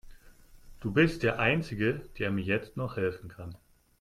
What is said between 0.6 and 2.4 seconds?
Du bist der einzige, der